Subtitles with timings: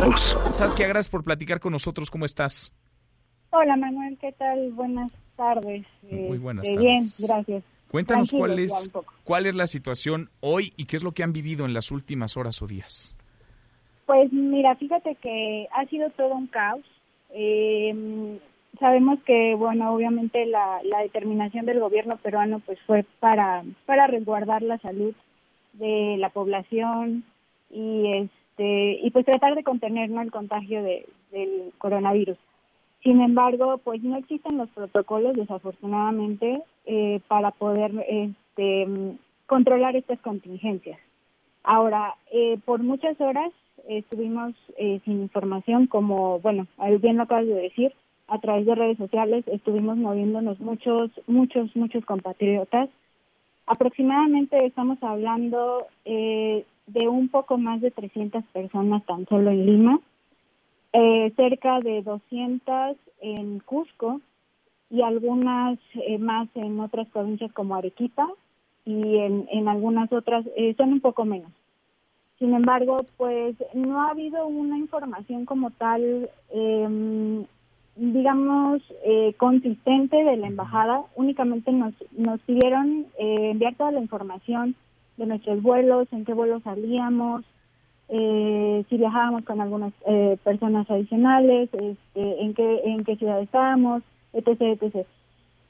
[0.00, 0.56] nosotros.
[0.56, 2.10] Saskia, gracias por platicar con nosotros.
[2.10, 2.72] ¿Cómo estás?
[3.50, 4.72] Hola Manuel, ¿qué tal?
[4.72, 5.86] Buenas tardes.
[6.02, 7.18] Muy buenas Este, tardes.
[7.18, 7.64] Bien, gracias.
[7.90, 8.90] Cuéntanos cuál es,
[9.24, 12.36] cuál es la situación hoy y qué es lo que han vivido en las últimas
[12.36, 13.14] horas o días.
[14.06, 16.84] Pues mira, fíjate que ha sido todo un caos.
[17.30, 18.38] Eh,
[18.78, 24.62] sabemos que, bueno, obviamente la, la determinación del gobierno peruano pues fue para, para resguardar
[24.62, 25.14] la salud
[25.74, 27.24] de la población
[27.70, 32.38] y este y pues tratar de contener el contagio de, del coronavirus.
[33.02, 38.88] Sin embargo, pues no existen los protocolos, desafortunadamente, eh, para poder este,
[39.46, 40.98] controlar estas contingencias.
[41.62, 43.52] Ahora, eh, por muchas horas
[43.88, 46.66] estuvimos eh, sin información, como, bueno,
[47.00, 47.92] bien lo acabas de decir,
[48.26, 52.88] a través de redes sociales estuvimos moviéndonos muchos, muchos, muchos compatriotas.
[53.66, 60.00] Aproximadamente estamos hablando eh, de un poco más de 300 personas tan solo en Lima,
[60.92, 64.20] eh, cerca de 200 en Cusco
[64.90, 68.28] y algunas eh, más en otras provincias como Arequipa
[68.84, 71.50] y en, en algunas otras eh, son un poco menos.
[72.38, 77.44] Sin embargo, pues no ha habido una información como tal, eh,
[77.96, 81.02] digamos, eh, consistente de la embajada.
[81.14, 84.74] Únicamente nos, nos pidieron eh, enviar toda la información
[85.16, 87.44] de nuestros vuelos, en qué vuelos salíamos,
[88.08, 94.02] eh, si viajábamos con algunas eh, personas adicionales, este, en qué en qué ciudad estábamos,
[94.32, 95.06] etc, etc.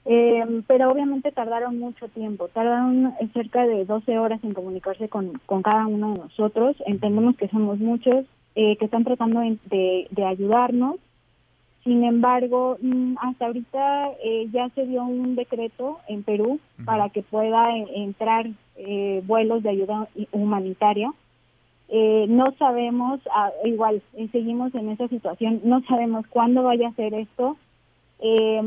[0.09, 5.63] Eh, pero obviamente tardaron mucho tiempo, tardaron cerca de 12 horas en comunicarse con, con
[5.63, 6.77] cada uno de nosotros.
[6.87, 8.25] Entendemos que somos muchos
[8.55, 10.97] eh, que están tratando de, de ayudarnos.
[11.87, 17.23] Sin embargo, mm, hasta ahorita eh, ya se dio un decreto en Perú para que
[17.23, 21.13] pueda eh, entrar eh, vuelos de ayuda humanitaria.
[21.89, 26.93] Eh, no sabemos, ah, igual eh, seguimos en esa situación, no sabemos cuándo vaya a
[26.95, 27.57] ser esto,
[28.19, 28.61] eh,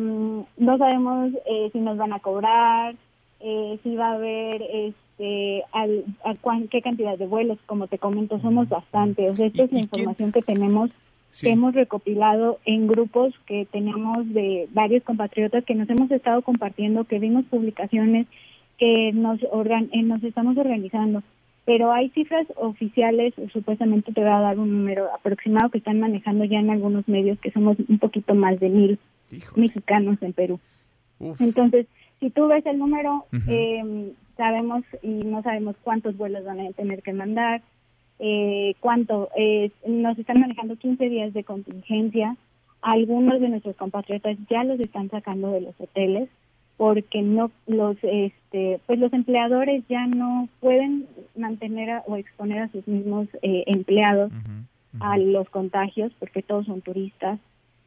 [0.58, 2.96] no sabemos eh, si nos van a cobrar,
[3.42, 7.98] eh, si va a haber este, al, a cuán- qué cantidad de vuelos, como te
[7.98, 9.32] comento, somos bastantes.
[9.32, 10.90] O sea, esta ¿Y- es la información que tenemos,
[11.32, 11.46] Sí.
[11.46, 17.04] que hemos recopilado en grupos que tenemos de varios compatriotas que nos hemos estado compartiendo,
[17.04, 18.26] que vimos publicaciones,
[18.78, 21.22] que nos, organ eh, nos estamos organizando
[21.70, 26.44] pero hay cifras oficiales, supuestamente te voy a dar un número aproximado que están manejando
[26.46, 29.00] ya en algunos medios, que somos un poquito más de mil
[29.32, 29.62] Híjole.
[29.68, 30.60] mexicanos en Perú.
[31.20, 31.40] Uf.
[31.40, 31.86] Entonces,
[32.20, 37.04] si tú ves el número, eh, sabemos y no sabemos cuántos vuelos van a tener
[37.04, 37.62] que mandar,
[38.20, 42.36] eh, cuánto, eh, nos están manejando 15 días de contingencia,
[42.82, 46.30] algunos de nuestros compatriotas ya los están sacando de los hoteles
[46.78, 52.70] porque no los este pues los empleadores ya no pueden mantener a- o exponer a
[52.70, 54.32] sus mismos eh, empleados
[55.02, 57.38] a los contagios porque todos son turistas.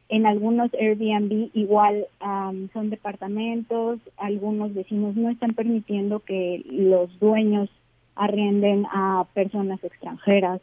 [0.09, 7.69] En algunos Airbnb igual am, son departamentos, algunos vecinos no están permitiendo que los dueños
[8.15, 10.61] arrienden a personas extranjeras.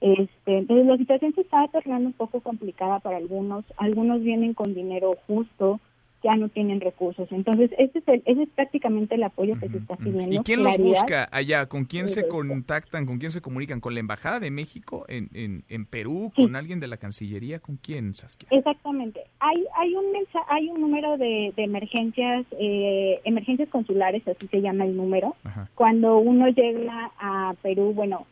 [0.00, 3.64] Este, entonces la situación se está tornando un poco complicada para algunos.
[3.76, 5.80] Algunos vienen con dinero justo,
[6.22, 7.30] ya no tienen recursos.
[7.30, 10.34] Entonces ese es, el, ese es prácticamente el apoyo que se está pidiendo.
[10.34, 11.66] ¿Y quién los busca allá?
[11.66, 13.06] ¿Con quién se contactan?
[13.06, 13.80] ¿Con quién se comunican?
[13.80, 16.32] ¿Con la Embajada de México en, en, en Perú?
[16.34, 16.42] Sí.
[16.42, 17.60] ¿Con alguien de la Cancillería?
[17.60, 18.48] ¿Con quién, Saskia?
[18.50, 19.20] Exactamente.
[19.46, 20.06] Hay hay un
[20.48, 25.34] hay un número de, de emergencias eh, emergencias consulares, así se llama el número.
[25.44, 25.68] Ajá.
[25.74, 28.26] Cuando uno llega a Perú, bueno,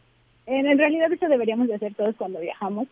[0.46, 2.86] en, en realidad eso deberíamos de hacer todos cuando viajamos,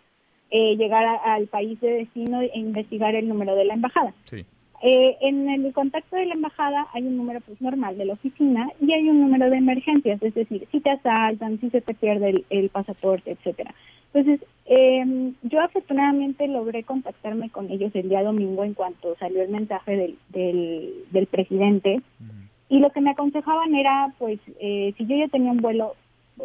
[0.50, 4.12] eh, llegar a- al país de destino e investigar el número de la embajada.
[4.24, 4.44] Sí.
[4.82, 8.70] Eh, en el contacto de la embajada hay un número pues normal de la oficina
[8.80, 12.30] y hay un número de emergencias, es decir, si te asaltan, si se te pierde
[12.30, 13.74] el, el pasaporte, etcétera.
[14.12, 19.50] Entonces, eh, yo afortunadamente logré contactarme con ellos el día domingo en cuanto salió el
[19.50, 22.00] mensaje del, del, del presidente
[22.68, 25.96] y lo que me aconsejaban era, pues, eh, si yo ya tenía un vuelo,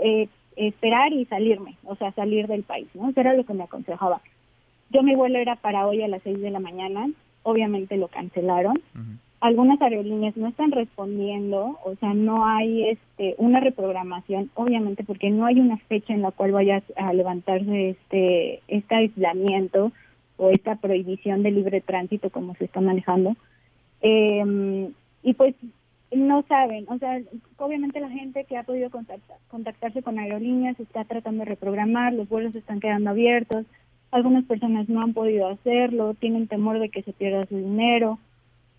[0.01, 3.09] eh, esperar y salirme, o sea, salir del país, ¿no?
[3.09, 4.21] Eso era lo que me aconsejaba.
[4.89, 7.09] Yo mi vuelo era para hoy a las 6 de la mañana,
[7.43, 8.73] obviamente lo cancelaron.
[8.95, 9.17] Ujú.
[9.41, 15.45] Algunas aerolíneas no están respondiendo, o sea, no hay este una reprogramación, obviamente porque no
[15.45, 19.91] hay una fecha en la cual vaya a levantarse este este aislamiento
[20.37, 23.35] o esta prohibición de libre tránsito como se está manejando.
[24.01, 24.89] Eh,
[25.23, 25.55] y pues
[26.11, 27.19] no saben, o sea,
[27.57, 32.29] obviamente la gente que ha podido contactar- contactarse con aerolíneas está tratando de reprogramar, los
[32.29, 33.65] vuelos están quedando abiertos,
[34.11, 38.19] algunas personas no han podido hacerlo, tienen temor de que se pierda su dinero,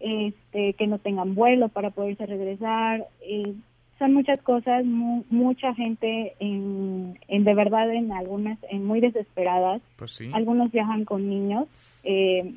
[0.01, 3.55] este, que no tengan vuelo para poderse regresar, eh,
[3.99, 9.81] son muchas cosas, mu- mucha gente en, en de verdad en algunas, en muy desesperadas.
[9.97, 10.31] Pues sí.
[10.35, 11.67] Algunos viajan con niños.
[12.05, 12.55] Eh,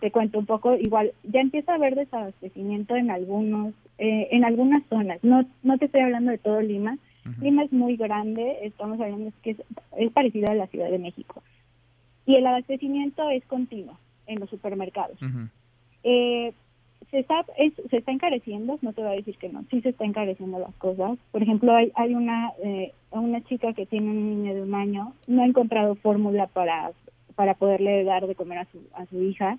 [0.00, 4.82] te cuento un poco, igual ya empieza a haber desabastecimiento en algunos, eh, en algunas
[4.90, 5.18] zonas.
[5.24, 6.98] No, no te estoy hablando de todo Lima.
[7.40, 9.56] Lima es muy grande, estamos hablando que es,
[9.96, 11.42] es parecido a la Ciudad de México.
[12.26, 15.16] Y el abastecimiento es continuo en los supermercados.
[16.02, 16.52] eh,
[17.10, 20.04] se está se está encareciendo, no te voy a decir que no, sí se está
[20.04, 21.18] encareciendo las cosas.
[21.32, 25.12] Por ejemplo, hay, hay una eh, una chica que tiene un niño de un año,
[25.26, 26.92] no ha encontrado fórmula para
[27.34, 29.58] para poderle dar de comer a su a su hija.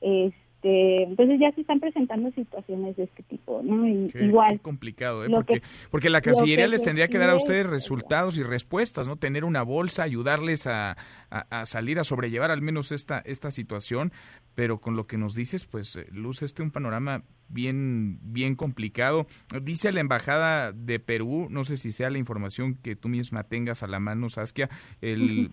[0.00, 3.86] Este, entonces ya se están presentando situaciones de este tipo, ¿no?
[3.86, 4.60] igual.
[4.60, 5.28] complicado, ¿eh?
[5.30, 9.16] Porque, porque la Cancillería les tendría que dar a ustedes resultados y respuestas, ¿no?
[9.16, 10.96] Tener una bolsa, ayudarles a,
[11.30, 14.12] a, salir a sobrellevar al menos esta, esta situación,
[14.54, 19.26] pero con lo que nos dices, pues eh, luce este un panorama bien, bien complicado.
[19.62, 23.82] Dice la Embajada de Perú, no sé si sea la información que tú misma tengas
[23.82, 24.68] a la mano, Saskia,
[25.00, 25.50] el,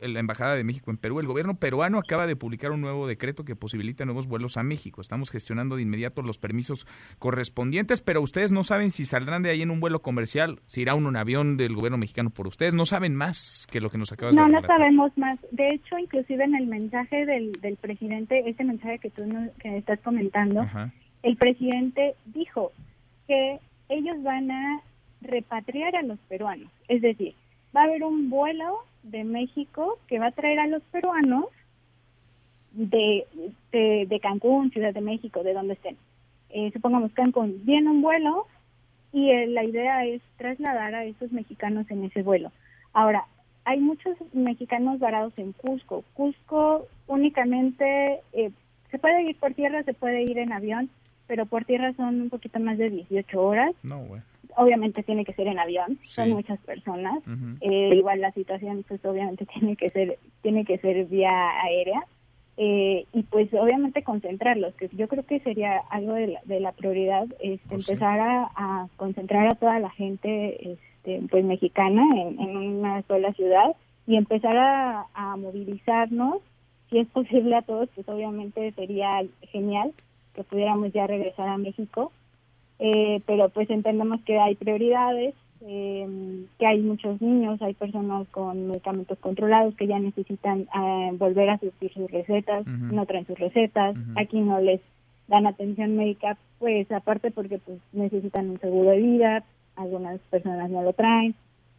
[0.00, 3.44] la Embajada de México en Perú, el gobierno peruano acaba de publicar un nuevo decreto
[3.44, 5.00] que posibilita nuevos vuelos a México.
[5.00, 6.86] Estamos gestionando de inmediato los permisos
[7.18, 10.94] correspondientes, pero ustedes no saben si saldrán de ahí en un vuelo comercial, si irá
[10.94, 14.12] uno en avión del gobierno mexicano por ustedes, no saben más que lo que nos
[14.12, 14.54] acabas de decir.
[14.54, 15.38] No, no sabemos más.
[15.52, 19.24] De hecho, inclusive en el mensaje del, del presidente, ese mensaje que tú
[19.60, 20.66] que estás comentando,
[21.22, 22.72] el presidente dijo
[23.26, 23.58] que
[23.88, 24.80] ellos van a
[25.20, 26.70] repatriar a los peruanos.
[26.88, 27.34] Es decir,
[27.74, 31.46] va a haber un vuelo de México que va a traer a los peruanos
[32.72, 33.26] de,
[33.72, 35.96] de, Cancún, Ciudad de México, de donde estén.
[36.50, 38.46] Eh, supongamos Cancún, viene un vuelo
[39.12, 42.52] y eh, la idea es trasladar a esos mexicanos en ese vuelo.
[42.92, 43.24] Ahora,
[43.64, 46.04] hay muchos mexicanos varados en Cusco.
[46.14, 48.50] Cusco únicamente eh,
[48.90, 50.90] se puede ir por tierra, se puede ir en avión,
[51.26, 53.74] pero por tierra son un poquito más de 18 horas.
[53.82, 54.22] No, güey.
[54.56, 57.22] Obviamente tiene que ser en avión, son muchas personas.
[57.60, 61.30] Eh, igual la situación, pues obviamente tiene que ser, tiene que ser vía
[61.62, 62.04] aérea.
[62.58, 66.72] Eh, y pues obviamente concentrarlos, que yo creo que sería algo de la, de la
[66.72, 73.02] prioridad, es pues empezar a, concentrar a toda la gente este, pues mexicana en, una
[73.02, 73.76] sola ciudad
[74.06, 76.38] y empezar a, a movilizarnos,
[76.88, 79.10] si es posible a todos, pues obviamente sería
[79.52, 79.92] genial,
[80.36, 82.12] que pudiéramos ya regresar a México,
[82.78, 88.68] eh, pero pues entendemos que hay prioridades, eh, que hay muchos niños, hay personas con
[88.68, 93.96] medicamentos controlados que ya necesitan eh, volver a surtir sus recetas, no traen sus recetas,
[94.16, 94.80] aquí no les
[95.26, 99.44] dan atención médica, pues aparte porque pues necesitan un seguro de vida,
[99.74, 101.34] algunas personas no lo traen,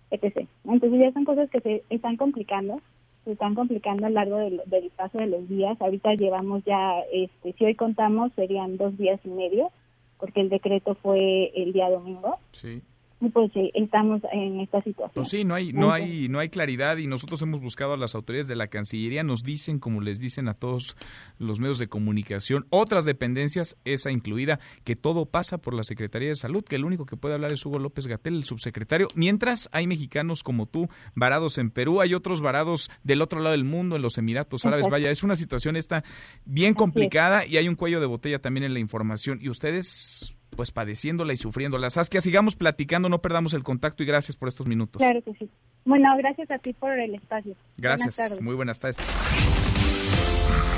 [0.09, 0.47] etc.
[0.65, 2.81] Entonces ya son cosas que se están complicando
[3.27, 4.61] se están complicando a lo largo del,
[4.95, 5.75] paso de los días.
[5.81, 9.69] Ahorita llevamos ya, este, si hoy contamos, serían dos días y medio,
[10.17, 12.39] porque el decreto fue el día domingo.
[12.53, 12.81] Sí
[13.19, 15.11] pues estamos en esta situación.
[15.13, 18.13] Pues sí, no hay, no hay, no hay claridad y nosotros hemos buscado a las
[18.15, 20.95] autoridades de la Cancillería, nos dicen, como les dicen a todos
[21.39, 26.35] los medios de comunicación, otras dependencias, esa incluida, que todo pasa por la Secretaría de
[26.35, 29.87] Salud, que el único que puede hablar es Hugo López Gatel, el subsecretario, mientras hay
[29.87, 34.01] mexicanos como tú varados en Perú, hay otros varados del otro lado del mundo, en
[34.01, 36.03] los Emiratos Árabes, vaya, es una situación esta
[36.45, 39.39] bien complicada y hay un cuello de botella también en la información.
[39.41, 41.89] Y ustedes pues padeciéndola y sufriéndola.
[41.89, 44.99] Saskia, sigamos platicando, no perdamos el contacto y gracias por estos minutos.
[44.99, 45.49] Claro que sí.
[45.85, 47.55] Bueno, gracias a ti por el espacio.
[47.77, 48.97] Gracias, muy buenas tardes.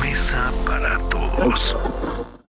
[0.03, 2.27] Mesa para todos.